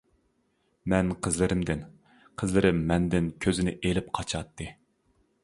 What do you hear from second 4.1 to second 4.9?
قاچاتتى.